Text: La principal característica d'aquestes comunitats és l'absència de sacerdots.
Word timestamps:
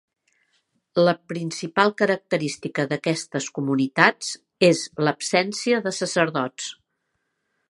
La 1.07 1.11
principal 1.33 1.93
característica 1.99 2.87
d'aquestes 2.93 3.51
comunitats 3.61 4.33
és 4.73 4.85
l'absència 5.05 5.87
de 5.89 5.97
sacerdots. 6.03 6.77